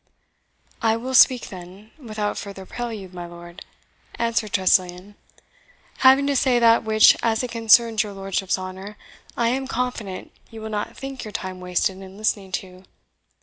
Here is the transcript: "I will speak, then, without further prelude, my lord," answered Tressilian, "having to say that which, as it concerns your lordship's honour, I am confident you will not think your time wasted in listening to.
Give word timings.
"I 0.81 0.97
will 0.97 1.13
speak, 1.13 1.49
then, 1.49 1.91
without 1.99 2.35
further 2.35 2.65
prelude, 2.65 3.13
my 3.13 3.27
lord," 3.27 3.63
answered 4.15 4.51
Tressilian, 4.51 5.13
"having 5.97 6.25
to 6.25 6.35
say 6.35 6.57
that 6.57 6.83
which, 6.83 7.15
as 7.21 7.43
it 7.43 7.51
concerns 7.51 8.01
your 8.01 8.13
lordship's 8.13 8.57
honour, 8.57 8.97
I 9.37 9.49
am 9.49 9.67
confident 9.67 10.31
you 10.49 10.59
will 10.61 10.71
not 10.71 10.97
think 10.97 11.23
your 11.23 11.31
time 11.31 11.59
wasted 11.59 11.97
in 12.01 12.17
listening 12.17 12.51
to. 12.53 12.83